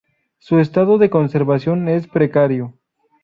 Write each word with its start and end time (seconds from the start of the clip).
Su 0.39 0.57
estado 0.57 0.97
de 0.97 1.11
conservación 1.11 1.87
es 1.87 2.07
precario. 2.07 2.73